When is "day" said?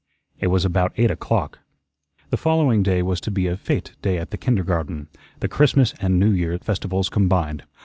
2.81-3.03, 4.01-4.17